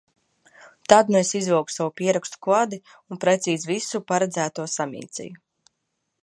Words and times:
Tad 0.93 1.11
nu 1.15 1.19
es 1.19 1.33
izvilku 1.39 1.73
savu 1.73 1.93
pierakstu 2.01 2.39
kladi 2.47 2.79
un 3.15 3.21
precīzi 3.27 3.71
visu 3.73 4.03
paredzēto 4.13 4.67
samīcīju. 4.79 5.39